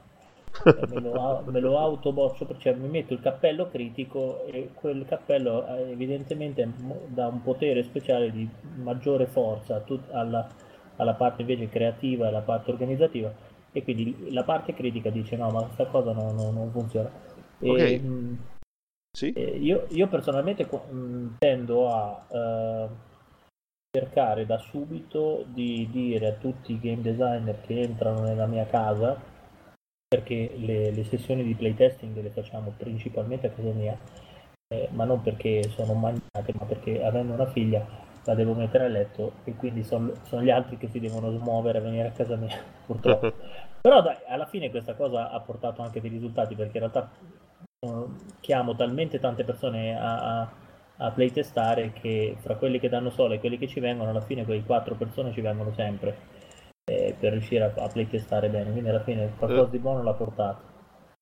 [0.72, 5.66] Cioè, me, lo, me lo autoboccio, cioè mi metto il cappello critico e quel cappello
[5.66, 6.66] eh, evidentemente
[7.08, 10.48] dà un potere speciale di maggiore forza tut- alla,
[10.96, 13.30] alla parte invece creativa e alla parte organizzativa
[13.72, 17.10] e quindi la parte critica dice no ma questa cosa no- no- non funziona.
[17.58, 18.00] E, Ok.
[18.00, 18.36] mh,
[19.16, 19.32] Sì?
[19.32, 22.88] eh, io, io personalmente mh, tendo a eh,
[23.90, 29.20] cercare da subito di dire a tutti i game designer che entrano nella mia casa,
[30.08, 33.98] perché le, le sessioni di playtesting le facciamo principalmente a casa mia,
[34.68, 37.84] eh, ma non perché sono magnate, ma perché avendo una figlia
[38.24, 41.78] la devo mettere a letto e quindi son- sono gli altri che si devono smuovere
[41.78, 43.34] a venire a casa mia, purtroppo.
[43.80, 47.10] Però dai, alla fine questa cosa ha portato anche dei risultati, perché in realtà
[47.80, 48.04] eh,
[48.40, 50.52] chiamo talmente tante persone a, a,
[50.98, 54.44] a playtestare che fra quelli che danno solo e quelli che ci vengono, alla fine
[54.44, 56.16] quei quattro persone ci vengono sempre
[56.90, 58.70] eh, per riuscire a, a playtestare bene.
[58.70, 60.68] Quindi alla fine qualcosa di buono l'ha portato.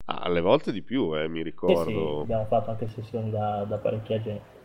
[0.06, 2.22] Ah, alle volte di più, eh, mi Sì, sì, ricordo.
[2.22, 4.56] abbiamo fatto anche sessioni da, da parecchia gente.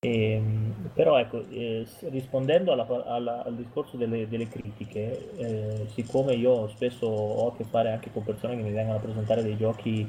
[0.00, 6.66] Ehm, però ecco, eh, rispondendo alla alla- al discorso delle, delle critiche, eh, siccome io
[6.68, 10.06] spesso ho a che fare anche con persone che mi vengono a presentare dei giochi,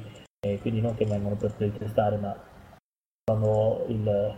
[0.60, 2.36] quindi non che vengono per playtestare, ma
[3.30, 4.34] hanno il,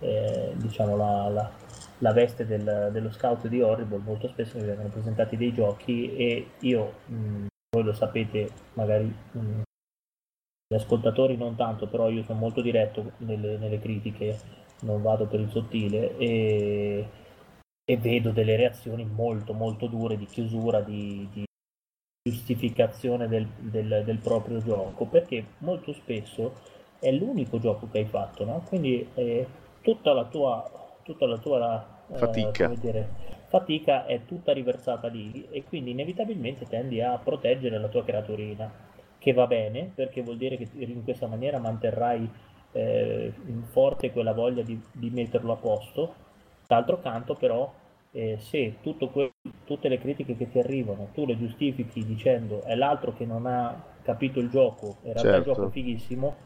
[0.00, 1.50] eh, diciamo la, la-
[1.98, 6.50] la veste del- dello scout di Horrible, molto spesso mi vengono presentati dei giochi e
[6.60, 9.62] io, mh, voi lo sapete, magari mh,
[10.66, 14.38] gli ascoltatori non tanto, però io sono molto diretto nelle, nelle critiche,
[14.80, 17.08] non vado per il sottile e,
[17.84, 21.44] e vedo delle reazioni molto molto dure di chiusura, di, di
[22.22, 26.54] giustificazione del, del- del proprio gioco, perché molto spesso
[27.00, 28.62] è l'unico gioco che hai fatto, no?
[28.68, 29.46] Quindi eh,
[29.80, 30.70] tutta la tua,
[31.02, 32.52] tutta la tua eh, Fatica.
[32.60, 33.08] come dire,
[33.48, 38.72] fatica è tutta riversata lì e quindi inevitabilmente tendi a proteggere la tua creaturina,
[39.18, 42.30] che va bene perché vuol dire che in questa maniera manterrai
[42.72, 43.32] eh,
[43.64, 46.14] forte quella voglia di, di metterlo a posto.
[46.66, 47.70] D'altro canto, però,
[48.12, 49.32] eh, se que-
[49.64, 53.90] tutte le critiche che ti arrivano tu le giustifichi dicendo è l'altro che non ha
[54.02, 55.50] capito il gioco, in realtà il Certo.
[55.50, 56.36] gioco è fighissimo,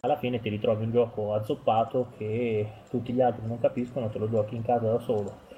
[0.00, 4.30] alla fine ti ritrovi un gioco azzoppato che tutti gli altri non capiscono, te lo
[4.30, 5.48] giochi in casa da solo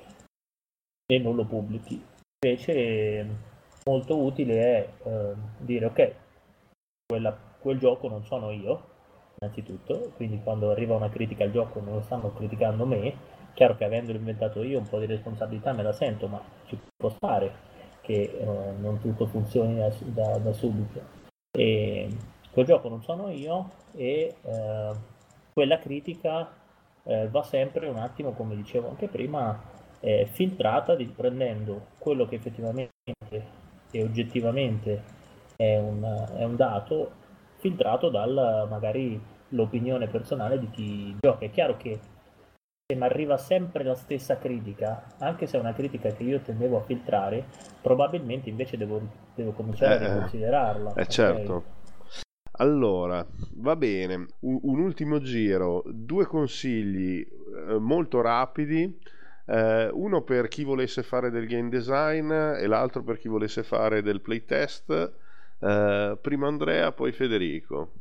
[1.07, 2.03] e non lo pubblichi.
[2.45, 3.27] Invece
[3.85, 6.15] molto utile è eh, dire ok,
[7.07, 8.89] quella, quel gioco non sono io,
[9.39, 13.15] innanzitutto, quindi quando arriva una critica al gioco non lo stanno criticando me,
[13.55, 17.11] chiaro che avendolo inventato io un po' di responsabilità me la sento, ma ci può
[17.11, 21.01] stare che eh, non tutto funzioni da, da, da subito.
[21.51, 22.09] E
[22.51, 24.91] quel gioco non sono io e eh,
[25.53, 26.51] quella critica
[27.05, 29.61] eh, va sempre un attimo, come dicevo anche prima,
[30.01, 32.91] eh, filtrata di, prendendo quello che effettivamente
[33.95, 35.03] e oggettivamente
[35.57, 36.03] è un,
[36.37, 37.13] è un dato,
[37.59, 41.45] filtrato dal magari l'opinione personale di chi gioca.
[41.45, 41.99] È chiaro che
[42.95, 46.83] mi arriva sempre la stessa critica, anche se è una critica che io tendevo a
[46.83, 47.45] filtrare,
[47.81, 49.01] probabilmente invece devo,
[49.35, 50.91] devo cominciare Eh, a riconsiderarla.
[50.95, 51.07] Eh ok?
[51.07, 51.65] certo.
[52.59, 58.99] Allora, va bene, un, un ultimo giro, due consigli eh, molto rapidi,
[59.47, 64.03] eh, uno per chi volesse fare del game design e l'altro per chi volesse fare
[64.03, 65.13] del playtest.
[65.61, 67.93] Eh, prima Andrea, poi Federico.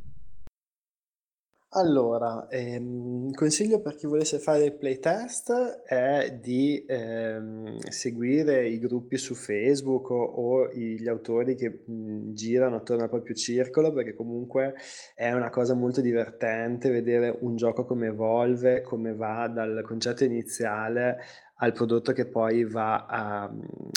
[1.74, 9.16] Allora, ehm, consiglio per chi volesse fare il playtest è di ehm, seguire i gruppi
[9.16, 14.74] su Facebook o, o gli autori che mh, girano attorno al proprio circolo, perché comunque
[15.14, 21.20] è una cosa molto divertente vedere un gioco come evolve, come va dal concetto iniziale
[21.62, 23.50] al prodotto che poi va a,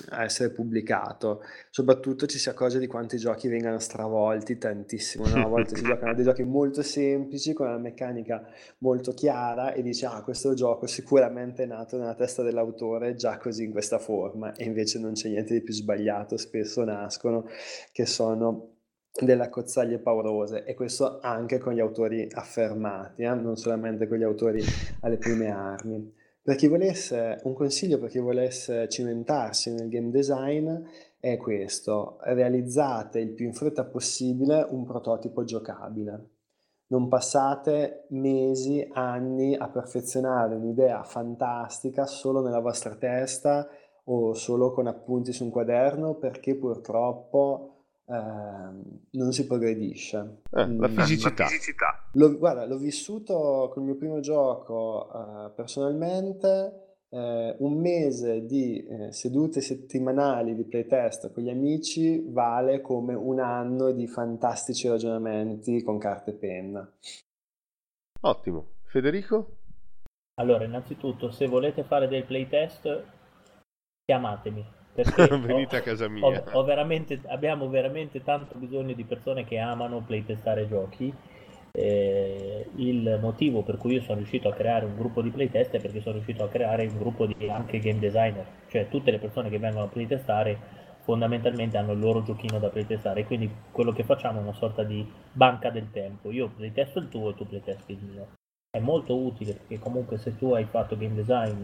[0.09, 1.41] a essere pubblicato.
[1.71, 5.45] Soprattutto ci si accorge di quanto i giochi vengano stravolti tantissimo, no?
[5.45, 8.47] A volte si giocano dei giochi molto semplici con una meccanica
[8.79, 13.63] molto chiara e dici ah questo gioco sicuramente è nato nella testa dell'autore già così
[13.63, 17.47] in questa forma e invece non c'è niente di più sbagliato, spesso nascono
[17.91, 18.73] che sono
[19.19, 23.33] delle accozzaglie paurose e questo anche con gli autori affermati, eh?
[23.33, 24.61] Non solamente con gli autori
[24.99, 26.23] alle prime armi.
[26.45, 30.69] Per chi volesse, un consiglio per chi volesse cimentarsi nel game design
[31.19, 36.29] è questo, realizzate il più in fretta possibile un prototipo giocabile.
[36.89, 43.67] Non passate mesi, anni a perfezionare un'idea fantastica solo nella vostra testa
[44.03, 47.74] o solo con appunti su un quaderno perché purtroppo
[48.07, 50.41] non si progredisce.
[50.51, 51.47] Eh, la Mm, fisicità.
[52.13, 59.11] L'ho, guarda, l'ho vissuto col mio primo gioco eh, personalmente, eh, un mese di eh,
[59.11, 65.97] sedute settimanali di playtest con gli amici vale come un anno di fantastici ragionamenti con
[65.97, 66.91] carta e penna.
[68.21, 68.67] Ottimo.
[68.85, 69.57] Federico?
[70.35, 73.03] Allora, innanzitutto, se volete fare del playtest,
[74.05, 74.74] chiamatemi.
[75.47, 76.43] Venite ho- a casa ho- mia.
[76.51, 81.13] ho veramente- abbiamo veramente tanto bisogno di persone che amano playtestare giochi.
[81.77, 85.81] Eh, il motivo per cui io sono riuscito a creare un gruppo di playtest è
[85.81, 89.49] perché sono riuscito a creare un gruppo di anche game designer, cioè tutte le persone
[89.49, 90.57] che vengono a playtestare
[91.01, 95.05] fondamentalmente hanno il loro giochino da playtestare, quindi quello che facciamo è una sorta di
[95.33, 96.31] banca del tempo.
[96.31, 98.27] Io playtesto il tuo e tu playtesti il mio.
[98.71, 101.63] È molto utile perché comunque se tu hai fatto game design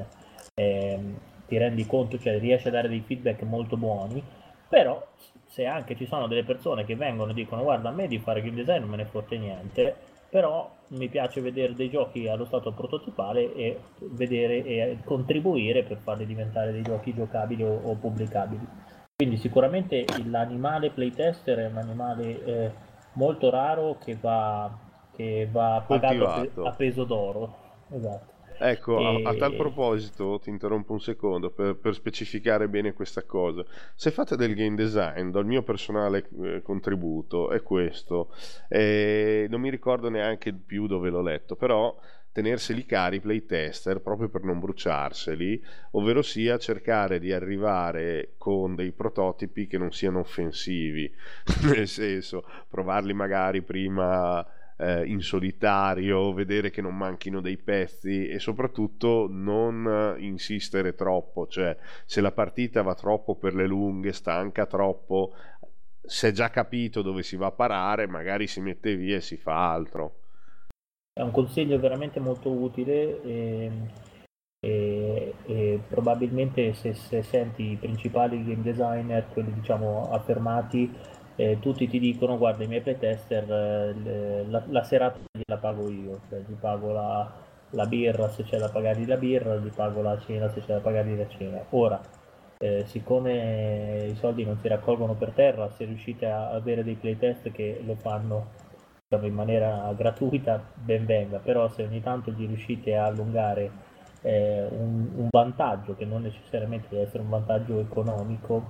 [0.56, 1.18] ehm,
[1.52, 4.24] ti rendi conto, cioè riesci a dare dei feedback molto buoni,
[4.70, 5.06] però
[5.48, 8.42] se anche ci sono delle persone che vengono e dicono guarda a me di fare
[8.42, 9.94] game design non me ne fotte niente,
[10.30, 13.80] però mi piace vedere dei giochi allo stato prototipale e
[14.12, 18.66] vedere e contribuire per farli diventare dei giochi giocabili o, o pubblicabili.
[19.18, 22.72] Quindi sicuramente l'animale playtester è un animale eh,
[23.16, 24.72] molto raro che va,
[25.14, 27.56] che va pagato a peso d'oro.
[27.90, 28.31] Esatto.
[28.64, 33.24] Ecco, a, a tal E- proposito, ti interrompo un secondo per, per specificare bene questa
[33.24, 33.66] cosa.
[33.96, 38.30] Se fate del game design, dal mio personale eh, contributo, è questo.
[38.70, 41.98] Eh, non mi ricordo neanche più dove l'ho letto, però
[42.32, 48.92] tenerseli cari i playtester proprio per non bruciarseli, ovvero sia cercare di arrivare con dei
[48.92, 51.12] prototipi che non siano offensivi,
[51.66, 54.46] nel senso provarli magari prima
[54.82, 61.78] eh, in solitario, vedere che non manchino dei pezzi e soprattutto non insistere troppo, cioè
[62.06, 65.34] se la partita va troppo per le lunghe, stanca troppo,
[66.02, 69.38] si è già capito dove si va a parare, magari si mette via e si
[69.38, 70.16] fa altro.
[71.14, 73.72] È un consiglio veramente molto utile e,
[74.60, 80.92] e- e probabilmente se, se senti i principali game designer, quelli diciamo affermati,
[81.36, 86.22] eh, tutti ti dicono guarda i miei playtester eh, la, la serata gliela pago io,
[86.30, 87.32] cioè gli pago la,
[87.72, 90.80] la birra se c'è da pagargli la birra, gli pago la cena se c'è da
[90.80, 91.64] pagargli la cena.
[91.72, 92.02] Ora,
[92.58, 97.52] eh, siccome i soldi non si raccolgono per terra, se riuscite a avere dei playtest
[97.52, 98.50] che lo fanno
[99.08, 103.72] diciamo, in maniera gratuita, ben venga, però se ogni tanto gli riuscite a allungare
[104.22, 108.64] eh, un, un, vantaggio, che non necessariamente deve essere un vantaggio economico,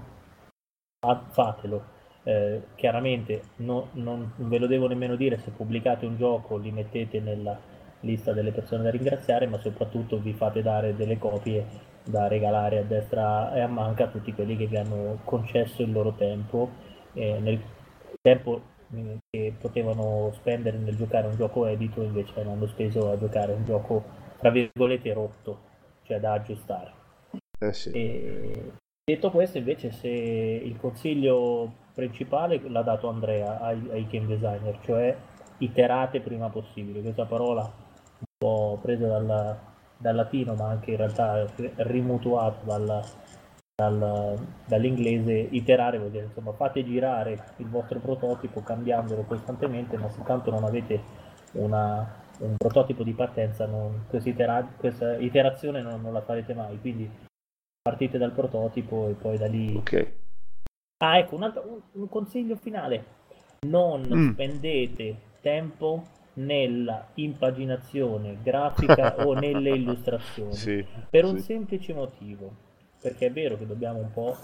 [1.32, 2.00] fatelo.
[2.24, 7.20] Eh, chiaramente no, non, ve lo devo nemmeno dire se pubblicate un gioco, li mettete
[7.20, 7.60] nella
[8.02, 12.84] lista delle persone da ringraziare, ma soprattutto vi fate dare delle copie da regalare a
[12.84, 16.70] destra e a manca a tutti quelli che vi hanno concesso il loro tempo,
[17.14, 17.60] eh, nel
[18.22, 18.70] tempo
[19.30, 24.04] che potevano spendere nel giocare un gioco edito invece l'hanno speso a giocare un gioco
[24.38, 25.60] tra virgolette rotto,
[26.04, 26.92] cioè da aggiustare.
[27.60, 27.92] Eh sì.
[27.92, 28.72] e,
[29.04, 35.16] detto questo invece se il consiglio principale l'ha dato Andrea ai, ai game designer, cioè
[35.58, 39.58] iterate prima possibile, questa parola un po' presa dal,
[39.98, 43.04] dal latino ma anche in realtà rimutuata dal,
[43.76, 50.24] dal, dall'inglese iterare vuol dire insomma fate girare il vostro prototipo cambiandolo costantemente ma se
[50.24, 51.00] tanto non avete
[51.54, 52.08] una,
[52.40, 56.80] un prototipo di partenza non, questa, itera, questa, iterazione non, non, la farete mai.
[56.80, 57.10] Quindi
[57.82, 60.21] partite dal prototipo e poi da lì ok
[61.06, 63.06] ah ecco un, altro, un, un consiglio finale
[63.62, 64.32] non mm.
[64.32, 71.44] spendete tempo nella impaginazione grafica o nelle illustrazioni sì, per un sì.
[71.44, 72.70] semplice motivo
[73.02, 74.38] perché è vero che dobbiamo un po'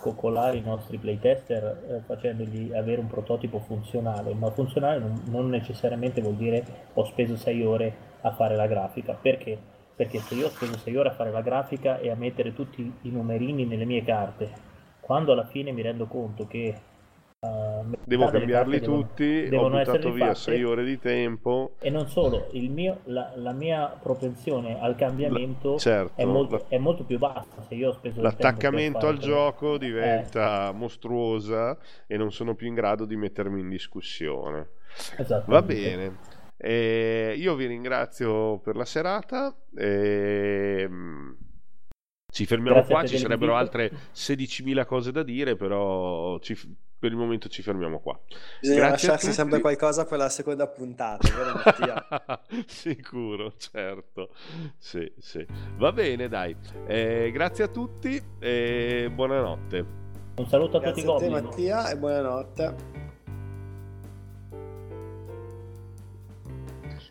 [0.00, 6.20] coccolare i nostri playtester eh, facendogli avere un prototipo funzionale, ma funzionale non, non, necessariamente
[6.20, 9.58] vuol dire ho speso 6 ore a fare la grafica, perché?
[9.94, 12.92] Perché se io ho speso 6 ore a fare la grafica e a mettere tutti
[13.02, 14.70] i numerini nelle mie carte,
[15.12, 16.74] quando alla fine mi rendo conto che
[17.42, 21.74] Uh, devo cambiarli tutti, devono, ho buttato via 6 ore di tempo.
[21.80, 26.62] E non solo, mio, la, la, mia propensione al cambiamento la, certo, è, molto, la,
[26.68, 27.60] è, molto, più bassa.
[27.66, 30.72] Se io ho speso L'attaccamento al gioco diventa eh.
[30.72, 34.68] mostruosa e non sono più in grado di mettermi in discussione.
[35.46, 36.18] Va bene.
[36.56, 39.52] Eh, io vi ringrazio per la serata.
[39.74, 40.88] Eh,
[42.32, 46.56] ci fermiamo Grazie qua, ci sarebbero altre 16.000 cose da dire, però ci,
[46.98, 48.18] per il momento ci fermiamo qua.
[48.58, 52.40] Bisogna Grazie lasciarsi sempre qualcosa per la seconda puntata, vero Mattia?
[52.66, 54.30] Sicuro, certo.
[54.78, 55.46] Sì, sì.
[55.76, 56.56] Va bene, dai.
[56.86, 59.86] Eh, grazie a tutti e buonanotte.
[60.36, 63.01] Un saluto a grazie tutti a te, Mattia, e buonanotte.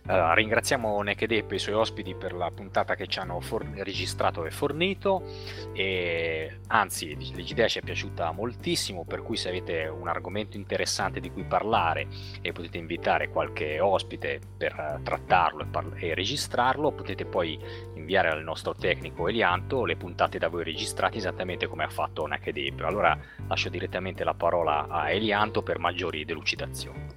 [0.03, 4.51] Ringraziamo Nekedep e i suoi ospiti per la puntata che ci hanno for- registrato e
[4.51, 5.23] fornito.
[5.73, 11.29] E anzi l'idea ci è piaciuta moltissimo per cui se avete un argomento interessante di
[11.29, 12.07] cui parlare
[12.41, 17.59] e potete invitare qualche ospite per trattarlo e, par- e registrarlo potete poi
[17.95, 22.81] inviare al nostro tecnico Elianto le puntate da voi registrate esattamente come ha fatto Nekedep
[22.81, 27.07] allora lascio direttamente la parola a Elianto per maggiori delucidazioni.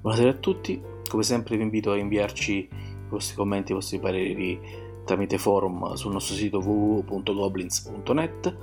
[0.00, 2.68] Buonasera a tutti come sempre vi invito a inviarci i
[3.08, 4.60] vostri commenti, i vostri pareri
[5.06, 8.56] tramite forum sul nostro sito www.goblins.net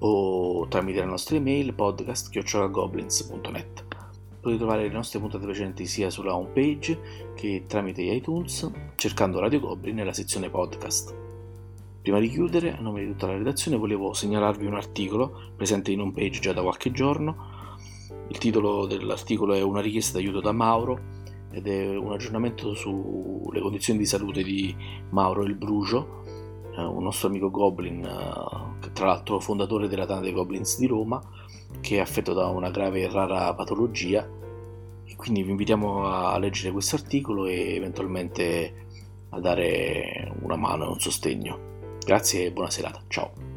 [0.00, 3.84] o tramite la nostra email podcast.goblins.net.
[4.40, 9.60] Potete trovare le nostre puntate precedenti sia sulla home page che tramite iTunes cercando Radio
[9.60, 11.14] Goblin nella sezione podcast.
[12.02, 16.02] Prima di chiudere, a nome di tutta la redazione, volevo segnalarvi un articolo presente in
[16.02, 17.54] home page già da qualche giorno.
[18.28, 21.15] Il titolo dell'articolo è Una richiesta d'aiuto da Mauro
[21.56, 24.76] ed è un aggiornamento sulle condizioni di salute di
[25.08, 26.22] Mauro Il Brugio,
[26.76, 31.18] eh, un nostro amico Goblin, eh, tra l'altro fondatore della Tana dei Goblins di Roma,
[31.80, 34.28] che è affetto da una grave e rara patologia.
[35.04, 38.84] E quindi vi invitiamo a leggere questo articolo e eventualmente
[39.30, 41.58] a dare una mano e un sostegno.
[42.04, 43.02] Grazie e buona serata.
[43.08, 43.55] Ciao.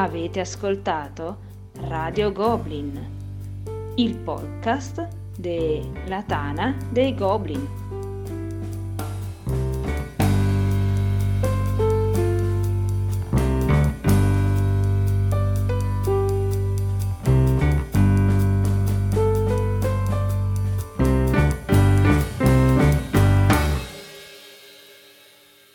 [0.00, 1.36] Avete ascoltato
[1.88, 2.98] Radio Goblin,
[3.96, 7.99] il podcast della Tana dei Goblin.